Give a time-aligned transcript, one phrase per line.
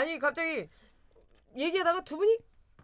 [0.00, 0.66] 아니 갑자기
[1.56, 2.38] 얘기하다가 두 분이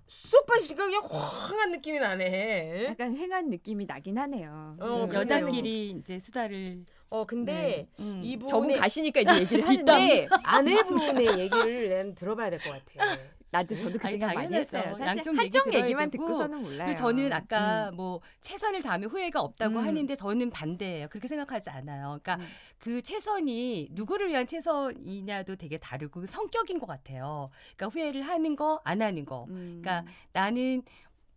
[0.09, 2.85] 쑥 빠지니까 그냥 황한 느낌이 나네.
[2.91, 4.77] 약간 횡한 느낌이 나긴 하네요.
[4.81, 5.15] 어, 음.
[5.15, 8.21] 여자끼리 이제 수다를 어 근데 음.
[8.23, 13.17] 이분의 저분 가시니까 이제 얘기를 하는데 아내분의 얘기를 난 들어봐야 될 것 같아.
[13.51, 14.55] 나도 저도 그 아니, 생각 많이.
[14.55, 14.83] 했어요.
[14.99, 16.95] 사실 양쪽 얘기 한쪽 얘기만 되고, 듣고서는 몰라요.
[16.97, 17.97] 저는 아까 음.
[17.97, 19.87] 뭐 최선을 다하면 후회가 없다고 음.
[19.87, 21.09] 하는데 저는 반대예요.
[21.09, 22.19] 그렇게 생각하지 않아요.
[22.23, 22.47] 그러니까 음.
[22.79, 27.51] 그 최선이 누구를 위한 최선이냐도 되게 다르고 그 성격인 것 같아요.
[27.77, 29.45] 그러니까 후회를 하는 거 안 하는 거.
[29.49, 29.81] 음.
[29.83, 30.83] 그러니까 나는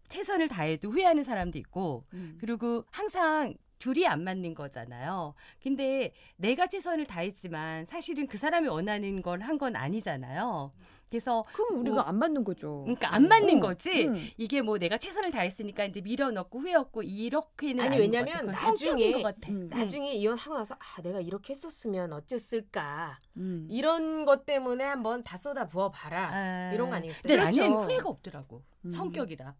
[0.10, 2.38] 최선을 다해도 후회하는 사람도 있고 음.
[2.40, 5.36] 그리고 항상 둘이 안 맞는 거잖아요.
[5.64, 10.74] 근데 내가 최선을 다했지만 사실은 그 사람이 원하는 걸 한 건 아니잖아요.
[11.10, 12.82] 그래서 그럼 우리가 뭐- 안 맞는 거죠.
[12.84, 14.06] 그러니까 안 맞는 어, 거지.
[14.08, 14.28] 음.
[14.38, 18.70] 이게 뭐 내가 최선을 다했으니까 이제 밀어넣고 후회없고 이렇게는 아니, 왜냐면 것 같아.
[18.70, 19.52] 그건 나중에 같아.
[19.52, 19.70] 음.
[19.70, 23.68] 나중에 이혼하고 나서 아 내가 이렇게 했었으면 어쨌을까 음.
[23.70, 26.72] 이런 것 때문에 한번 다 쏟아 부어 봐라 아.
[26.74, 27.22] 이런 거 아니겠어요?
[27.24, 27.62] 근데 그렇죠.
[27.62, 28.64] 나는 후회가 없더라고.
[28.86, 28.90] 음.
[28.92, 29.56] 성격이라.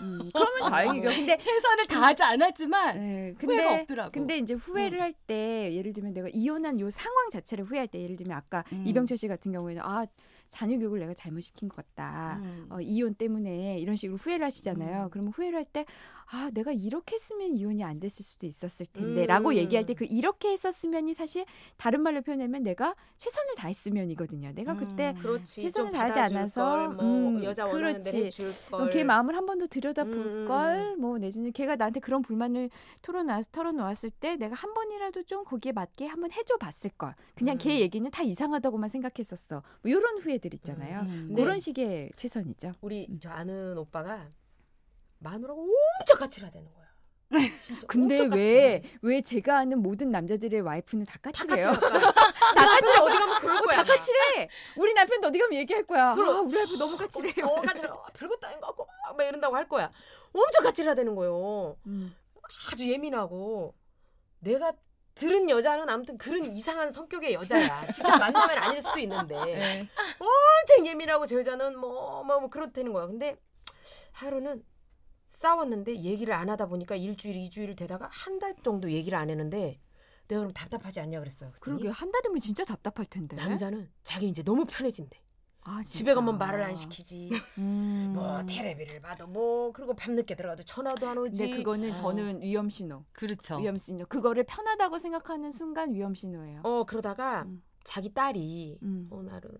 [0.00, 0.30] 음.
[0.34, 1.08] 그러면 다행이죠.
[1.08, 4.10] 근데 최선을 다하지 않았지만 네, 후회가 근데 없더라고.
[4.10, 8.16] 근데 이제 후회를 할 때 예를 들면 내가 이혼한 요 상황 자체를 후회할 때 예를
[8.16, 8.84] 들면 아까 음.
[8.86, 10.04] 이병철 씨 같은 경우에는 아
[10.54, 12.38] 자녀 교육을 내가 잘못 시킨 것 같다.
[12.42, 12.66] 음.
[12.70, 15.04] 어, 이혼 때문에 이런 식으로 후회를 하시잖아요.
[15.04, 15.10] 음.
[15.10, 15.84] 그러면 후회를 할 때
[16.26, 19.00] 아 내가 이렇게 했으면 이혼이 안 됐을 수도 있었을 음.
[19.00, 21.44] 텐데라고 얘기할 때 그 이렇게 했었으면이 사실
[21.76, 24.52] 다른 말로 표현하면 내가 최선을 다했으면이거든요.
[24.52, 25.44] 내가 그때 음.
[25.44, 28.30] 최선을 좀 다하지 않아서, 걸, 뭐 음, 여자 원하는 그렇지.
[28.92, 32.70] 걔 마음을 한 번 더 들여다볼 음, 걸, 뭐 내지는 걔가 나한테 그런 불만을
[33.02, 37.14] 털어놨 털어놓았을 때 내가 한 번이라도 좀 거기에 맞게 한번 해줘 봤을 걸.
[37.36, 37.58] 그냥 음.
[37.58, 39.62] 걔 얘기는 다 이상하다고만 생각했었어.
[39.82, 41.00] 뭐 이런 후회들 있잖아요.
[41.02, 41.28] 음.
[41.30, 41.42] 네.
[41.42, 42.72] 그런 식의 최선이죠.
[42.80, 43.18] 우리 음.
[43.20, 44.28] 저 아는 오빠가
[45.24, 46.84] 마누라가 엄청 까칠하다는 거야.
[47.58, 51.72] 진짜 근데 왜 왜 제가 아는 모든 남자들의 와이프는 다다 까칠해요?
[51.72, 51.90] 까칠해.
[52.54, 53.76] 다 까칠해 어디 가면 그럴 거야.
[53.78, 54.48] 다 까칠해.
[54.76, 56.14] 우리 남편도 어디 가면 얘기할 거야.
[56.14, 56.28] 그럼.
[56.28, 57.44] 아, 우리 와이프 너무 까칠해요.
[57.46, 57.88] 어, 까칠해.
[57.88, 59.90] 어, 별것도 아닌 것 같고 막, 막 이런다고 할 거야.
[60.32, 61.76] 엄청 까칠하다는 거요.
[61.86, 62.14] 음.
[62.72, 63.74] 아주 예민하고
[64.40, 64.72] 내가
[65.14, 67.90] 들은 여자는 아무튼 그런 이상한 성격의 여자야.
[67.90, 69.88] 직접 만나면 아닐 수도 있는데 네.
[70.18, 73.06] 엄청 예민하고 저 여자는 뭐뭐뭐 그렇다는 거야.
[73.06, 73.36] 근데
[74.12, 74.62] 하루는
[75.34, 79.80] 싸웠는데 얘기를 안 하다 보니까 일주일 이주일 되다가 한 달 정도 얘기를 안 했는데
[80.28, 81.50] 내가 그럼 답답하지 않냐 그랬어요.
[81.60, 83.36] 그랬더니 그러게 한 달이면 진짜 답답할 텐데.
[83.36, 85.20] 남자는 자기 이제 너무 편해진대.
[85.66, 86.12] 아, 집에.
[86.14, 87.30] 가면 말을 안 시키지.
[87.58, 88.12] 음.
[88.14, 91.38] 뭐 테레비를 봐도 뭐 그리고 밤늦게 들어가도 전화도 안 오지.
[91.42, 91.94] 근데 그거는 어.
[91.94, 93.04] 저는 위험 신호.
[93.12, 93.56] 그렇죠.
[93.58, 94.04] 위험 신호.
[94.06, 96.60] 그거를 편하다고 생각하는 순간 위험 신호예요.
[96.64, 97.62] 어 그러다가 음.
[97.82, 99.08] 자기 딸이 음.
[99.10, 99.50] 어느 날은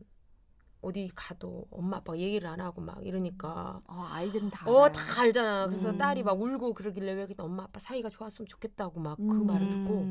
[0.85, 4.93] 어디 가도 엄마 아빠 얘기를 안 하고 막 이러니까 어, 아이들은 다 어 알아요.
[4.93, 5.67] 다 알잖아.
[5.67, 5.99] 그래서 음.
[5.99, 9.47] 딸이 막 울고 그러길래 왜 그때 엄마 아빠 사이가 좋았으면 좋겠다고 막그 음.
[9.47, 10.07] 말을 듣고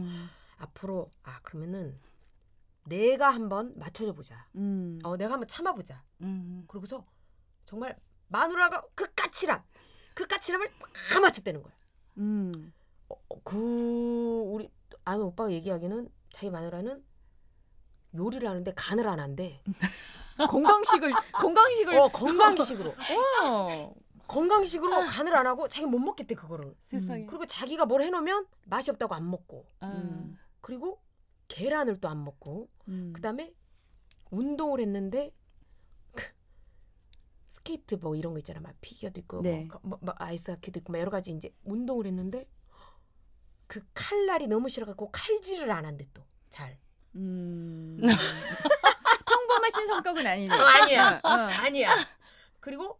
[0.57, 2.00] 앞으로 아 그러면은
[2.85, 4.47] 내가 한번 맞춰줘 보자.
[4.56, 5.00] 음.
[5.03, 6.03] 어 내가 한번 참아보자.
[6.22, 6.66] 음.
[6.67, 7.06] 그러고서
[7.66, 7.97] 정말
[8.28, 9.62] 마누라가 그 까칠함
[10.13, 10.69] 그 까칠함을
[11.12, 11.73] 다 맞췄다는 거야.
[12.17, 12.73] 음.
[13.09, 14.69] 어, 어, 그 우리
[15.06, 17.03] 아는 오빠가 얘기하기는 자기 마누라는
[18.16, 19.62] 요리를 하는데 간을 안 한대.
[20.38, 22.95] 건강식을 건강식을 어 건강식으로
[23.49, 23.94] 어.
[24.27, 26.75] 건강식으로 간을 안 하고 자기 못 먹겠대 그거를.
[26.81, 27.25] 세상에.
[27.25, 29.88] 그리고 자기가 뭘 해놓으면 맛이 없다고 안 먹고 아.
[29.88, 30.38] 음.
[30.61, 31.01] 그리고
[31.49, 33.11] 계란을 또 안 먹고 음.
[33.13, 33.53] 그다음에
[34.31, 35.31] 운동을 했는데
[36.16, 36.23] 그
[37.47, 39.67] 스케이트 뭐 이런 거 있잖아 막 피겨도 있고 네.
[39.69, 42.47] 뭐, 뭐, 뭐 아이스하키도 있고 막 여러 가지 이제 운동을 했는데
[43.67, 46.79] 그 칼날이 너무 싫어갖고 칼질을 안 한대 또 잘.
[47.15, 48.00] 음.
[49.73, 50.56] 평범하신 성격은 아니네.
[50.56, 51.22] 어, 아니야.
[51.23, 51.29] 어.
[51.29, 51.95] 아니야.
[52.59, 53.00] 그리고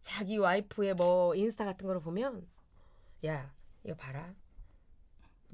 [0.00, 2.46] 자기 와이프의 뭐 인스타 같은 거를 보면
[3.24, 3.52] 야
[3.84, 4.34] 이거 봐라.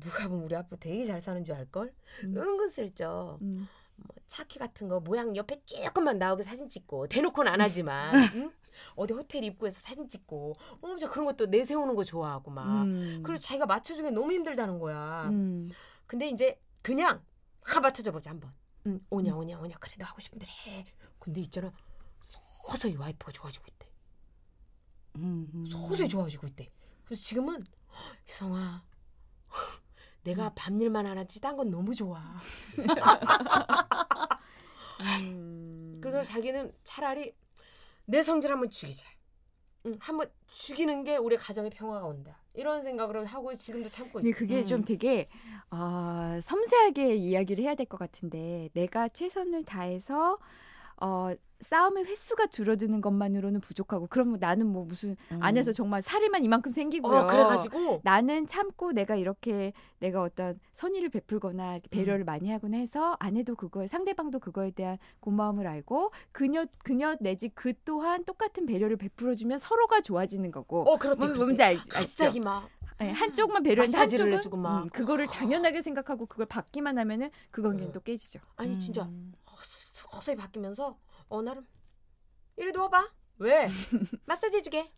[0.00, 1.92] 누가 보면 우리 아빠 되게 잘 사는 줄 알걸?
[2.25, 2.37] 음.
[2.37, 3.69] 은근슬쩍 음.
[3.97, 8.53] 뭐 차키 같은 거 모양 옆에 조금만 나오게 사진 찍고 대놓고는 안 하지만 응?
[8.94, 13.20] 어디 호텔 입구에서 사진 찍고 엄청 그런 것도 내세우는 거 좋아하고 막 음.
[13.25, 15.28] 그리고 자기가 맞춰주기 너무 힘들다는 거야.
[15.31, 15.70] 음.
[16.06, 17.22] 근데 이제 그냥
[17.64, 18.53] 다 맞춰줘 보자 한번.
[18.87, 20.84] 응, 오냐 오냐 오냐 그래도 하고 싶은 대로 해.
[21.19, 21.72] 근데 있잖아
[22.67, 23.88] 서서히 와이프가 좋아지고 있대.
[25.17, 25.67] 음, 음.
[25.70, 26.70] 서서히 좋아지고 있대.
[27.05, 27.62] 그래서 지금은
[28.26, 28.85] 희성아
[30.23, 32.20] 내가 밤일만 안 하지 딴 건 너무 좋아.
[35.00, 36.00] 음.
[36.02, 37.35] 그래서 자기는 차라리
[38.05, 39.06] 내 성질 한번 죽이자.
[39.87, 42.41] 응, 한번 죽이는 게 우리 가정의 평화가 온다.
[42.58, 44.37] 이런 생각을 하고 지금도 참고 있다.
[44.37, 44.64] 그게 음.
[44.66, 45.28] 좀 되게
[45.70, 50.38] 어, 섬세하게 이야기를 해야 될 것 같은데 내가 최선을 다해서
[51.00, 55.39] 어, 싸움의 횟수가 줄어드는 것만으로는 부족하고 그러면 나는 뭐 무슨 음.
[55.43, 57.21] 안에서 정말 살이만 이만큼 생기고요.
[57.21, 63.56] 어 그래가지고 나는 참고 내가 이렇게 내가 어떤 선의를 베풀거나 배려를 많이 하거나 해서 아내도
[63.56, 70.00] 그거에 상대방도 그거에 대한 고마움을 알고 그녀 그녀 내지 그 또한 똑같은 배려를 베풀어주면 서로가
[70.00, 70.83] 좋아지는 거고.
[70.89, 71.27] 어 그렇대.
[71.27, 71.37] 뭔-.
[71.39, 72.25] 뭔지 알, 아시죠?
[72.25, 72.69] 갑자기 막
[73.00, 74.83] 네, 한쪽만 배려했는데 한쪽은 해주고 막.
[74.85, 77.93] 음, 그거를 당연하게 생각하고 그걸 받기만 하면은 그 관계는 어.
[77.93, 78.39] 또 깨지죠.
[78.56, 79.33] 아니 진짜 음.
[79.48, 81.66] 허- 서서히 바뀌면서 어 나름
[82.56, 83.12] 이리 누워봐.
[83.38, 83.69] 왜?
[84.26, 84.93] 마사지 해주게.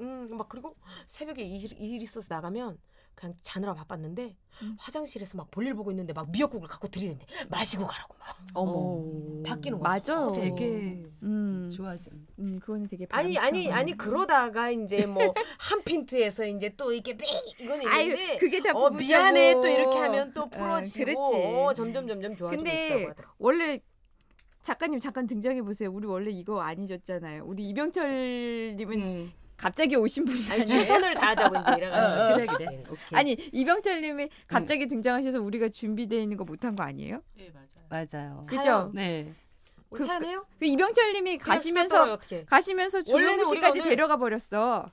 [0.00, 0.76] 음 막 그리고
[1.06, 2.78] 새벽에 일, 일 있어서 나가면
[3.20, 4.76] 그냥 자느라 바빴는데 음.
[4.78, 8.36] 화장실에서 막 볼일 보고 있는데 막 미역국을 갖고 들이는데 마시고 가라고 막.
[8.54, 9.42] 어머.
[9.44, 10.14] 바뀌는 거죠.
[10.14, 10.26] 맞아요.
[10.28, 12.10] 어, 되게 음, 좋아지.
[12.38, 15.20] 음, 그거는 되게 아니 아니 아니 그러다가 이제 뭐
[15.60, 17.26] 한 핀트에서 이제 또 이렇게 삥
[17.60, 18.88] 이거는 있는데 그게 다 어.
[18.88, 21.46] 미안해 또 이렇게 하면 또 어, 풀어지고 그렇지.
[21.46, 23.34] 어, 점점 점점 좋아지고 근데 있다고 하더라고.
[23.38, 23.80] 원래
[24.62, 25.90] 작가님 잠깐 등장해 보세요.
[25.92, 27.44] 우리 원래 이거 안 잊었잖아요.
[27.44, 29.32] 우리 이병철 님은 음.
[29.60, 30.78] 갑자기 오신 분이 아니 아니에요.
[30.82, 32.84] 최선을 다하자고 이제 이래가지고 어, 어, 그래, 그래.
[32.88, 33.18] 오케이.
[33.18, 37.20] 아니 이병철님이 갑자기 등장하셔서 우리가 준비되어 있는 거 못한 거 아니에요?
[37.38, 38.06] 예 맞아요.
[38.12, 38.42] 맞아요.
[38.48, 38.90] 그죠?
[38.94, 39.32] 네.
[39.90, 40.46] 우리 그- 사연해요?
[40.58, 44.86] 그 이병철님이 가시면서 떨어요, 가시면서 우리가 씨까지 오늘- 데려가 버렸어.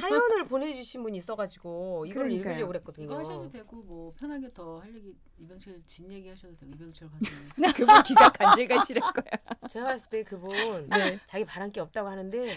[0.00, 2.52] 사연을 보내주신 분이 있어가지고 이걸 그러니까요.
[2.52, 3.04] 읽으려고 그랬거든요.
[3.04, 7.24] 이거 하셔도 되고 뭐 편하게 더 할 얘기 이병철 진 얘기 하셔도 되고 이병철 가수
[7.76, 9.24] 그분 귀가 간질간질할 거야.
[9.70, 10.48] 제가 봤을 때 그분
[10.88, 11.18] 네.
[11.26, 12.56] 자기 게 없다고 하는데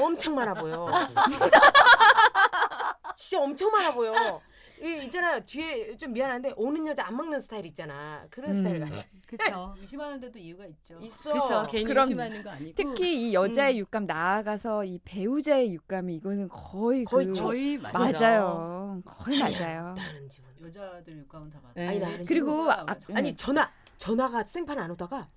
[0.00, 0.86] 엄청 많아 보여.
[3.16, 4.40] 진짜 엄청 많아 보여.
[4.82, 8.26] 이 있잖아 뒤에 좀 미안한데 오는 여자 안 먹는 스타일 있잖아.
[8.30, 8.54] 그런 음.
[8.62, 8.96] 스타일 같아.
[9.26, 9.74] 그렇죠.
[9.80, 10.98] 의심하는데도 이유가 있죠.
[11.00, 11.32] 있어.
[11.32, 11.66] 그렇죠.
[11.70, 12.72] 괜히 그럼 의심하는 거 아니고.
[12.74, 17.78] 특히 이 여자의 육감 나아가서 이 배우자의 육감이 이거는 거의 거의 그 거의.
[17.78, 19.02] 맞아요.
[19.04, 19.94] 거의 맞아요.
[19.94, 20.48] 나는 집은.
[20.62, 21.74] 여자들 육감은 다 맞아.
[21.74, 21.88] 네.
[21.88, 22.84] 아니, 나는 그리고 아.
[23.14, 25.28] 아니 전화 전화가 생판 안 오다가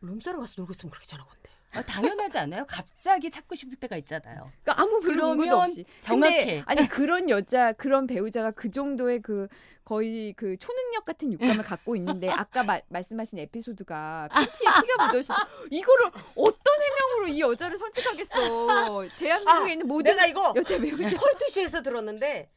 [0.00, 1.50] 룸사롱 가서 놀고 있으면 그렇게 전화가 온대.
[1.74, 2.64] 아, 당연하지 않아요?
[2.68, 4.50] 갑자기 찾고 싶을 때가 있잖아요.
[4.62, 6.44] 그러니까 아무 그런 의무도 없이 정확해.
[6.44, 9.48] 근데 아니 그런 여자 그런 배우자가 그 정도의 그
[9.84, 15.34] 거의 그 초능력 같은 육감을 갖고 있는데 아까 마- 말씀하신 에피소드가 PT에 피가 묻어있어
[15.70, 21.82] 이거를 어떤 해명으로 이 여자를 설득하겠어 대한민국에 아, 있는 모든 내가 이거 여자 배우자 컬투쇼에서
[21.82, 22.50] 들었는데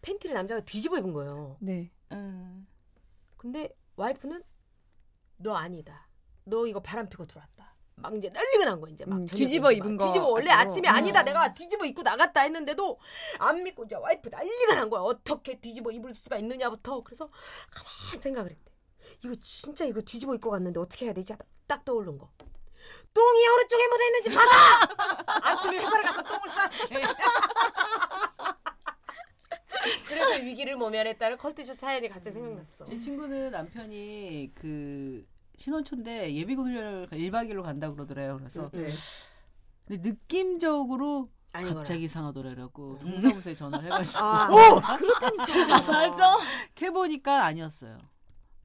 [0.00, 1.56] 팬티를 남자가 뒤집어 입은 거예요.
[1.60, 2.66] 네 음.
[3.36, 4.42] 근데 와이프는
[5.36, 6.08] 너 아니다.
[6.44, 7.71] 너 이거 바람 피고 들어왔다.
[8.02, 10.70] 막 이제 난리가 난 거야 이제 막 음, 뒤집어 막 입은 거 뒤집어 원래 가지고.
[10.70, 11.22] 아침에 아니다 어.
[11.22, 12.98] 내가 뒤집어 입고 나갔다 했는데도
[13.38, 15.00] 안 믿고 이제 와이프 난리가 난 거야.
[15.02, 17.02] 어떻게 뒤집어 입을 수가 있느냐부터.
[17.02, 17.28] 그래서
[17.70, 18.72] 가만히 생각을 했대.
[19.24, 21.32] 이거 진짜 이거 뒤집어 입고 갔는데 어떻게 해야 되지?
[21.32, 22.28] 하다 딱 떠오른 거.
[23.14, 24.48] 똥이 어느 쪽에 묻어 있는지 봐봐!
[25.50, 26.70] 아침에 회사를 가서 똥을 싸.
[30.06, 32.84] 그래서 위기를 모면했다는 컬투쇼 사연이 갑자기 생각났어.
[32.84, 35.26] 제 친구는 남편이 그
[35.62, 38.36] 신혼초인데 예비군 훈련을 1박 2일로 간다 그러더래요.
[38.38, 38.92] 그래서 네.
[39.86, 41.80] 근데 느낌적으로 아니거나.
[41.80, 42.98] 갑자기 이상하더라고.
[42.98, 44.48] 동사무소에 전화를 해가지고 아,
[44.98, 45.46] 그렇다니까
[45.92, 46.36] 맞아.
[46.80, 47.98] 해보니까 아니었어요.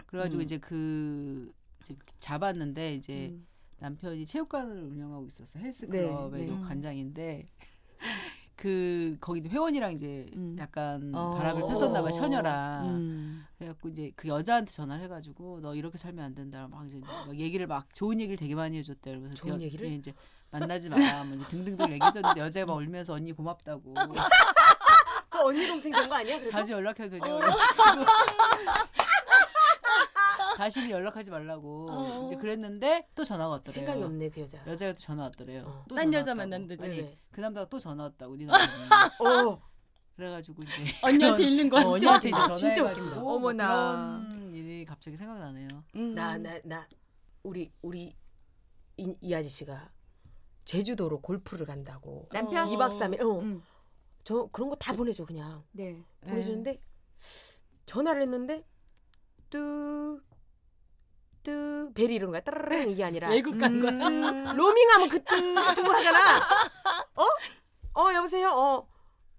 [0.08, 0.44] 그래가지고 음.
[0.44, 1.52] 이제 그
[1.84, 3.46] 이제 잡았는데 이제 음.
[3.80, 6.52] 남편이 체육관을 운영하고 있었어 요 네, 헬스클럽의 네.
[6.52, 7.46] 요 관장인데
[8.57, 10.56] 그 거기 회원이랑 이제 음.
[10.59, 11.36] 약간 어.
[11.36, 13.45] 바람을 폈었나 봐 처녀랑 음.
[13.59, 17.68] 그래갖고 이제 그 여자한테 전화를 해가지고 너 이렇게 살면 안 된다 막 이제 막 얘기를
[17.68, 19.88] 막 좋은 얘기를 되게 많이 해줬대 그래서 좋은 그 여- 얘기를?
[19.88, 20.12] 예, 이제
[20.50, 23.94] 만나지 마라 뭐 이제 등등등 얘기해줬는데 여자가 막 울면서 언니 고맙다고
[25.30, 26.38] 그 언니 동생 된 거 아니야?
[26.38, 26.51] 그래도?
[26.51, 27.39] 자주 연락해도 되냐고
[30.57, 30.63] 어.
[30.63, 32.25] 다시는 연락하지 말라고 어.
[32.27, 33.74] 이제 그랬는데 또 전화가 왔더래요.
[33.86, 34.65] 생각이 없네 그 여자.
[34.65, 35.63] 여자가 또 전화 왔더래요.
[35.65, 35.86] 어.
[35.88, 36.37] 또 딴 전화 여자 왔다고.
[36.37, 36.83] 만났는데.
[36.83, 37.18] 아니 네.
[37.31, 39.49] 그 남자가 또 전화 왔다고 네 남편이.
[39.52, 39.61] 어.
[40.16, 40.71] 그래가지고 이제
[41.06, 43.21] 언니한테 읽는 거 어, 언니한테 이제 아, 진짜 전화해가지고 웃긴다.
[43.21, 44.26] 뭐 어머나.
[44.30, 45.68] 그런 일이 갑자기 생각나네요.
[45.95, 46.16] 음.
[46.16, 46.87] 나 나 나
[47.44, 48.16] 우리 우리
[48.97, 49.92] 이, 이 아저씨가
[50.66, 52.28] 제주도로 골프를 간다고.
[52.31, 52.71] 남편 어.
[52.71, 53.21] 2박 3일.
[53.21, 53.40] 어.
[53.40, 53.61] 음.
[54.23, 55.64] 저 그런 거 다 보내줘 그냥.
[55.71, 56.04] 네.
[56.21, 56.81] 보내주는데
[57.85, 58.66] 전화를 했는데
[59.52, 60.19] 뚜
[61.44, 62.42] 뚜 벨이 이런 거야.
[62.42, 63.92] 따르릉 이게 아니라 외국 간 거야.
[63.92, 64.46] 음.
[64.58, 65.36] 로밍하면 그뚜
[65.76, 66.38] 뚜 하잖아.
[67.16, 67.24] 어?
[68.02, 68.50] 어 여보세요.
[68.50, 68.88] 어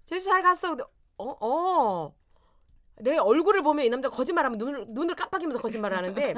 [0.05, 0.75] 제주 잘 갔어.
[1.17, 2.15] 어 어.
[3.01, 6.33] 내 얼굴을 보면 이 남자 거짓말하면 눈을 눈을 깜빡이면서 거짓말을 하는데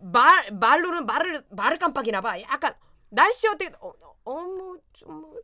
[0.00, 2.40] 말 말로는 말을 말을 깜빡이나 봐.
[2.42, 2.74] 약간
[3.08, 3.70] 날씨 어때?
[4.24, 5.34] 어뭐 좀 뭐,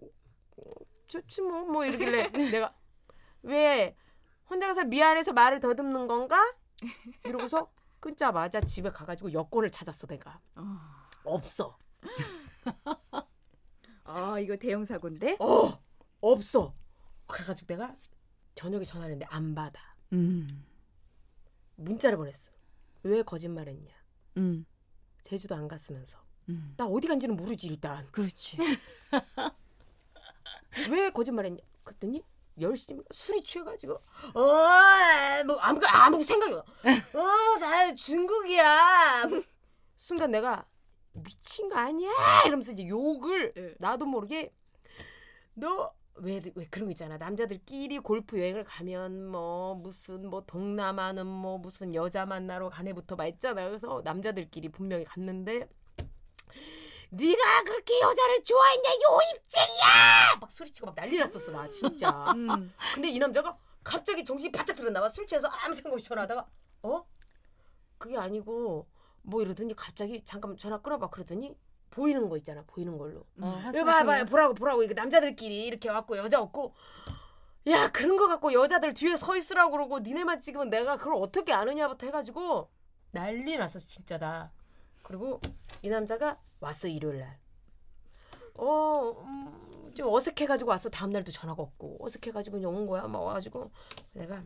[1.07, 2.75] 좋지 뭐뭐 이러길래 내가
[3.43, 3.97] 왜
[4.51, 6.37] 혼자 가서 미안해서 말을 더듬는 건가?
[7.25, 7.71] 이러고서
[8.03, 10.77] 끊자마자 집에 가가지고 여권을 찾았어 내가 어.
[11.23, 11.79] 없어.
[14.03, 15.37] 아 이거 대형 사고인데.
[15.39, 15.81] 어
[16.21, 16.73] 없어.
[17.29, 17.97] 그래가지고 내가
[18.57, 19.95] 저녁에 전화를 했는데 안 받아.
[20.13, 20.49] 음.
[21.77, 22.51] 문자를 보냈어.
[23.05, 23.93] 왜 거짓말했냐?
[24.39, 24.67] 음.
[25.23, 26.19] 제주도 안 갔으면서
[26.49, 26.75] 음.
[26.77, 28.05] 나 어디 간지는 모르지 일단.
[28.11, 28.59] 그렇지.
[30.91, 31.63] 왜 거짓말했냐?
[31.85, 32.25] 그랬더니
[32.61, 33.99] 열심히 술이 취해가지고
[34.35, 36.55] 어뭐 아무 아무 생각이
[37.15, 39.25] 어나 중국이야.
[39.97, 40.65] 순간 내가
[41.13, 42.11] 미친 거 아니야?
[42.47, 43.75] 이러면서 이제 욕을 예.
[43.79, 44.53] 나도 모르게
[45.55, 51.57] 너 왜 왜 그런 거 있잖아 남자들끼리 골프 여행을 가면 뭐 무슨 뭐 동남아는 뭐
[51.57, 55.67] 무슨 여자 만나러 가네부터 막 있잖아 그래서 남자들끼리 분명히 갔는데
[57.09, 62.11] 네가 그렇게 여자를 좋아했냐 요입쟁이야 막 소리치고 막 난리 났었어 나 진짜.
[62.33, 62.71] 음.
[62.95, 65.09] 근데 이 남자가 갑자기 정신이 바짝 들었나 봐.
[65.09, 66.47] 술 취해서 아무 생각 없이 전화하다가
[66.83, 67.05] 어?
[67.99, 68.87] 그게 아니고
[69.23, 71.57] 뭐 이러더니 갑자기 잠깐 전화 끊어봐 그러더니
[71.91, 73.25] 보이는 거 있잖아 보이는 걸로.
[73.41, 74.83] 어, 이거 봐봐 봐 보라고 보라고.
[74.83, 76.75] 이거 남자들끼리 이렇게 왔고 여자 없고.
[77.69, 82.07] 야 그런 거 갖고 여자들 뒤에 서 있으라고 그러고 니네만 찍으면 내가 그걸 어떻게 아느냐부터
[82.07, 82.69] 해가지고
[83.13, 84.51] 난리 났어 진짜 나.
[85.05, 85.41] 그리고
[85.83, 87.39] 이 남자가 왔어 일요일 날.
[88.55, 90.89] 어, 음, 좀 어색해가지고 왔어.
[90.91, 93.07] 다음날도 전화가 없고 어색해가지고 그냥 온 거야.
[93.09, 93.71] 막 와가지고
[94.13, 94.45] 내가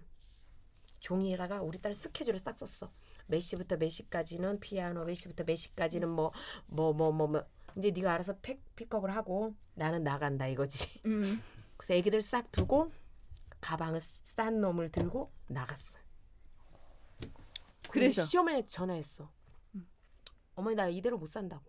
[1.01, 2.91] 종이에다가 우리 딸 스케줄을 싹 썼어.
[3.27, 6.33] 몇 시부터 몇 시까지는 피아노, 몇 시부터 몇 시까지는 뭐
[6.69, 7.45] 뭐 뭐 뭐 뭐,
[7.77, 11.01] 이제 네가 알아서 픽 픽업을 하고 나는 나간다 이거지.
[11.07, 11.43] 음.
[11.77, 12.91] 그래서 애기들 싹 두고
[13.61, 15.99] 가방을 싼 놈을 들고 나갔어.
[17.91, 18.25] 그래서?
[18.25, 19.31] 시어머니한테 전화했어.
[20.55, 21.65] 어머니 나 이대로 못 산다고.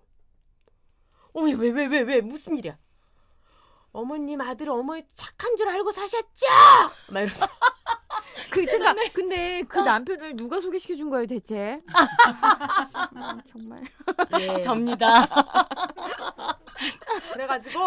[1.33, 2.77] 어머니 왜 왜 왜 왜 무슨 일이야?
[3.97, 6.45] 어머님 아들 어머니 착한 줄 알고 사셨죠?
[7.09, 7.47] 막 이러면서
[8.51, 8.95] 그 생각.
[9.11, 11.81] 근데 그 남편을 누가 소개시켜 준 거예요 대체?
[13.15, 13.83] 음, 정말.
[14.39, 14.59] 예.
[14.61, 15.07] 접니다.
[17.33, 17.79] 그래가지고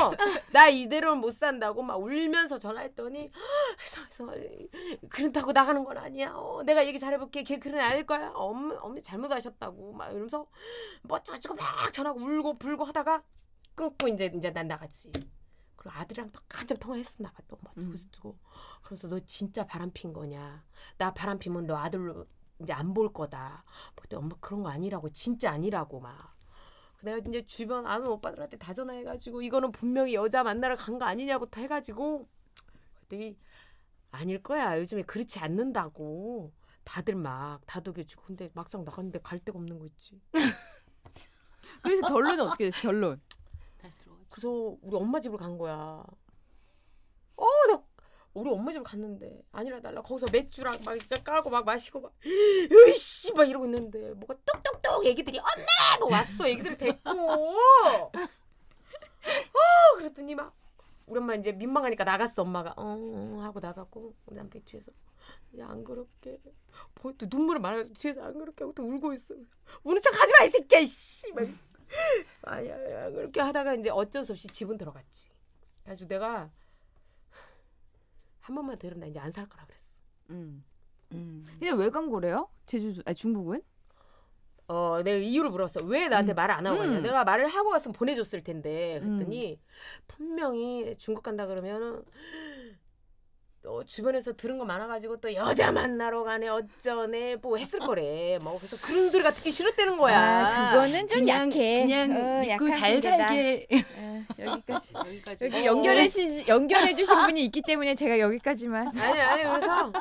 [0.52, 3.30] 나 이대로 못 산다고 막 울면서 전화했더니
[3.78, 4.68] 그래서, 그래서
[5.08, 6.32] 그렇다고 나가는 건 아니야.
[6.34, 7.44] 어, 내가 얘기 잘해볼게.
[7.44, 8.32] 걔 그런 애 아닐 거야.
[8.34, 10.44] 엄마 엄마 잘못하셨다고 막 이러면서
[11.02, 13.22] 뭐 어쩌고 막 전화하고 울고 불고 하다가
[13.76, 15.12] 끊고 이제 이제 난 나갔지.
[15.80, 17.38] 그리고 아들이랑 또 한참 통화했었나 봐.
[17.48, 17.80] 또막 음.
[17.80, 18.36] 두고두고.
[18.82, 20.62] 그래서 너 진짜 바람 핀 거냐?
[20.98, 22.26] 나 바람 피면 너 아들로
[22.60, 23.64] 이제 안 볼 거다.
[23.94, 26.36] 그때 엄마 그런 거 아니라고 진짜 아니라고 막.
[27.02, 32.28] 내가 이제 주변 아는 오빠들한테 다 전화해가지고 이거는 분명히 여자 만나러 간 거 아니냐부터 해가지고
[33.08, 33.38] 그랬더니
[34.10, 36.52] 아닐 거야 요즘에 그렇지 않는다고
[36.84, 40.20] 다들 막 다독여주고 근데 막상 나갔는데 갈 데가 없는 거 있지
[41.82, 42.82] 그래서 결론은 어떻게 됐어?
[42.82, 43.20] 결론.
[44.30, 46.02] 그래서 우리 엄마 집을 간 거야.
[47.36, 47.82] 어 나
[48.32, 53.48] 우리 엄마 집을 갔는데 아니라 달라 거기서 맥주랑 막 까고 막 마시고 막 으이씨 막
[53.48, 55.98] 이러고 있는데 뭐가 똑똑똑 애기들이 엄마!
[55.98, 56.46] 뭐 왔어.
[56.46, 57.10] 애기들 데리고.
[57.10, 58.10] 어
[59.96, 60.54] 그랬더니 막
[61.06, 62.74] 우리 엄마 이제 민망하니까 나갔어 엄마가.
[62.76, 64.92] 어, 어 하고 나갔고 우리 남편 뒤에서
[65.52, 66.38] 이제 안 그렇게.
[67.02, 69.34] 뭐 또 눈물을 말하면서 뒤에서 안 그렇게 하고 또 울고 있어
[69.82, 71.32] 우는 척 하지 마 이 새끼야 씨.
[71.32, 71.44] 막.
[72.42, 73.10] 아니야 아니야.
[73.10, 75.28] 그렇게 하다가 이제 어쩔 수 없이 집은 들어갔지
[75.82, 76.50] 그래가지고 내가
[78.40, 79.96] 한 번만 더 이러면 나 이제 안 살 거라 그랬어
[80.30, 80.64] 음.
[81.12, 81.44] 음.
[81.58, 82.48] 근데 왜 간 거래요?
[82.66, 83.62] 제주도 아 중국은?
[84.68, 85.82] 어, 내가 이유를 물었어.
[85.82, 86.36] 왜 나한테 음.
[86.36, 86.98] 말을 안 하고 갔냐?
[86.98, 87.02] 음.
[87.02, 89.00] 내가 말을 하고 갔으면 보내줬을 텐데.
[89.02, 89.60] 그랬더니
[90.06, 92.04] 분명히 중국 간다 그러면은
[93.62, 98.38] 또 주변에서 들은 거 많아가지고 또 여자 만나러 가네 어쩌네 뭐 했을 거래.
[98.40, 100.18] 뭐 그래서 그런 소리가 듣기 싫었다는 거야.
[100.18, 101.82] 아, 그거는 좀 그냥 약해.
[101.82, 103.02] 그냥 어, 믿고 잘.
[103.02, 103.66] 살게
[103.98, 104.92] 어, 여기까지.
[104.96, 105.44] 여기까지.
[105.44, 105.64] 여기 어.
[105.66, 108.88] 연결해 시 연결해 주신 분이 있기 때문에 제가 여기까지만.
[108.98, 109.92] 아니 아니 그래서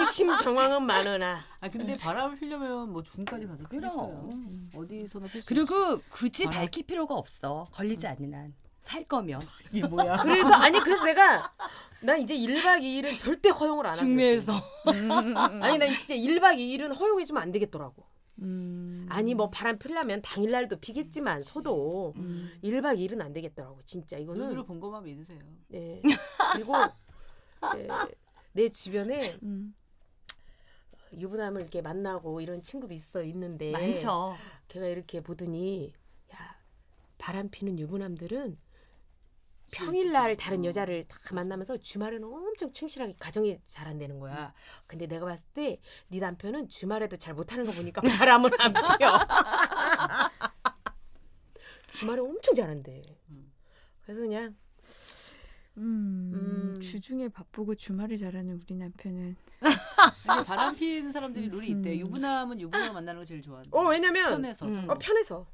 [0.00, 3.80] 의심 정황은 많으나 아 근데 바람을 피려면 뭐 중까지 가서 그럼.
[3.80, 4.30] 피겠어요.
[4.74, 5.46] 어디서나 필수.
[5.48, 6.56] 그리고 굳이 알아.
[6.58, 7.68] 밝힐 필요가 없어.
[7.70, 8.54] 걸리지 않는 한.
[8.80, 9.40] 살 거면
[9.72, 10.18] 이게 뭐야?
[10.22, 11.52] 그래서 아니 그래서 내가
[12.00, 14.52] 난 이제 1박 2일은 절대 허용을 안 하고 중매에서
[14.84, 18.04] 아니 난 진짜 1박 2일은 허용해 주면 안 되겠더라고.
[18.42, 19.06] 음.
[19.10, 22.50] 아니 뭐 바람 필라면 당일날도 피겠지만 서도 음.
[22.64, 23.80] 1박 2일은 안 되겠더라고.
[23.84, 25.40] 진짜 눈으로 이거는 본 것만 믿으세요.
[25.74, 26.00] 예.
[26.54, 26.74] 그리고
[27.76, 27.88] 예,
[28.52, 29.74] 내 주변에 음.
[31.12, 34.36] 유부남을 이렇게 만나고 이런 친구도 있어 있는데 많죠.
[34.68, 35.92] 걔가 이렇게 보더니
[36.32, 36.56] 야
[37.18, 38.56] 바람 피는 유부남들은
[39.72, 44.52] 평일날 다른 여자를 다 만나면서 주말에는 엄청 충실하게 가정이 잘 안 되는 거야.
[44.86, 49.18] 근데 내가 봤을 때 네 남편은 주말에도 잘 못하는 거 보니까 바람을 안 피워.
[51.94, 53.02] 주말에 엄청 잘한대.
[53.30, 53.52] 음.
[54.02, 54.56] 그래서 그냥
[55.76, 56.74] 음.
[56.76, 56.80] 음.
[56.80, 59.36] 주중에 바쁘고 주말에 잘하는 우리 남편은
[60.46, 61.94] 바람 피는 사람들이 룰이 있대.
[61.94, 61.98] 음.
[62.00, 63.70] 유부남은 유부남 만나는 거 제일 좋아한대.
[63.72, 64.88] 어 왜냐면 편해서 음.
[64.88, 65.46] 어 편해서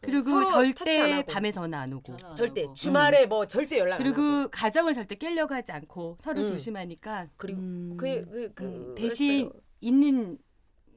[0.00, 1.22] 그리고 절대.
[1.26, 2.16] 밤에 전화 안 오고.
[2.16, 2.74] 전화 안 절대 하고.
[2.74, 6.46] 주말에 뭐 절대 연락 안 하고 그리고 가정을 절대 깨려고 하지 않고 서로 음.
[6.48, 7.96] 조심하니까 그리고 음.
[7.96, 9.60] 그, 그, 그 음, 대신 그랬어요.
[9.80, 10.38] 있는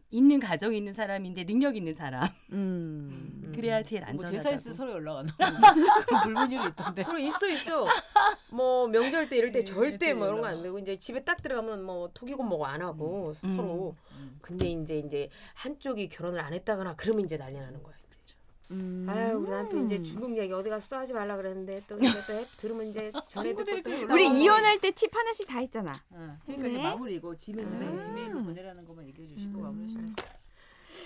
[0.09, 2.27] 있는 가정이 있는 사람인데 능력 있는 사람.
[2.51, 3.51] 음.
[3.55, 4.37] 그래야 제일 뭐 안전하다고.
[4.37, 5.39] 제사 있을 때 서로 연락 안 하고
[6.23, 7.03] 불문율이 있던데.
[7.03, 7.87] 그리고 있어 있어.
[8.51, 10.47] 뭐 명절 때 이럴 때 네, 절대 뭐 이런 거.
[10.47, 13.55] 안 되고 이제 집에 딱 들어가면 뭐 톡이고 뭐고 안 하고 음.
[13.55, 13.95] 서로.
[14.11, 14.37] 음.
[14.41, 17.95] 근데 이제 이제 한쪽이 결혼을 안 했다거나 그러면 이제 난리 나는 거야.
[18.71, 19.05] 음.
[19.09, 22.33] 아유 우리 남편 이제 중국 얘기 어디 가서 또 하지 말라 그랬는데 또 이제 또
[22.33, 24.13] 해- 들으면 이제 전에 듣고 또.
[24.13, 25.91] 우리 이혼할 때 팁 하나씩 다 했잖아.
[26.11, 26.83] 어, 그러니까 이제 네.
[26.83, 28.01] 마무리고 지메일 음.
[28.01, 30.43] 지메일로 보내라는 것만 얘기해 주시고 마무리 하시겠어요.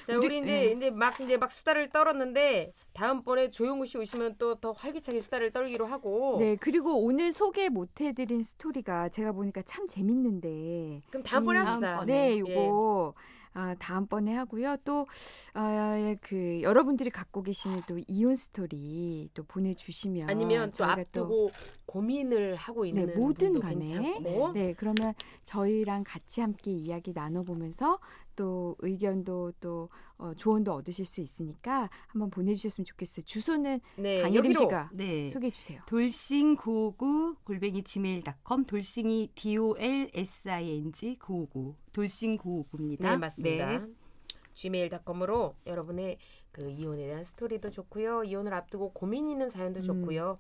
[0.06, 4.72] 자, 우리, 이제 이제 막 이제 막 수다를 떨었는데 다음번에 조용우 씨 오시면 또 더
[4.74, 6.38] 활기차게 수다를 떨기로 하고.
[6.40, 11.02] 네, 그리고 오늘 소개 못 해드린 스토리가 제가 보니까 참 재밌는데.
[11.10, 12.04] 그럼 다음번에 음, 합시다.
[12.06, 12.36] 네, 예.
[12.36, 13.14] 이거
[13.58, 14.78] 아, 다음번에 하고요.
[14.86, 15.08] 또,
[15.54, 20.30] 아, 예, 그, 여러분들이 갖고 계시는 또 이혼 스토리 또 보내주시면.
[20.30, 21.50] 아니면 또 앞두고
[21.88, 23.86] 고민을 하고 있는 네, 분도 간에.
[23.86, 24.52] 괜찮고.
[24.54, 25.14] 네, 그러면
[25.46, 28.00] 저희랑 같이 함께 이야기 나눠보면서
[28.36, 33.24] 또 의견도 또 어, 조언도 얻으실 수 있으니까 한번 보내주셨으면 좋겠어요.
[33.26, 34.54] 주소는 네, 강예림.
[34.54, 35.28] 씨가 네.
[35.30, 35.82] 소개해 주세요.
[35.88, 43.02] 돌싱 959 골뱅이 gmail.com 돌싱이 D O L S I N G 959 돌싱 959입니다.
[43.02, 43.88] 네, 맞습니다.
[44.54, 46.18] gmail.com으로 여러분의
[46.52, 48.24] 그 이혼에 대한 스토리도 좋고요.
[48.24, 49.84] 이혼을 앞두고 고민 있는 사연도 음.
[49.84, 50.38] 좋고요.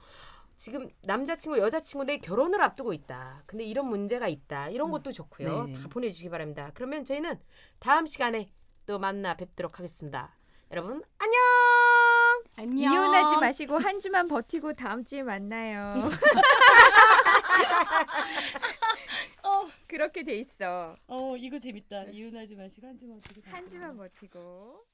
[0.57, 3.43] 지금 남자친구 여자친구 내 결혼을 앞두고 있다.
[3.45, 4.69] 근데 이런 문제가 있다.
[4.69, 5.65] 이런 것도 좋고요.
[5.65, 5.73] 네.
[5.73, 6.71] 다 보내주시기 바랍니다.
[6.73, 7.39] 그러면 저희는
[7.79, 8.51] 다음 시간에
[8.87, 10.35] 또 만나 뵙도록 하겠습니다.
[10.71, 11.39] 여러분 안녕.
[12.57, 12.91] 안녕.
[12.91, 16.09] 이혼하지 마시고 한 주만 버티고 다음 주에 만나요.
[19.87, 20.95] 그렇게 돼 있어.
[21.07, 22.03] 어 이거 재밌다.
[22.05, 24.85] 이혼하지 마시고 한 주만 어떻게 한 주만 버티고.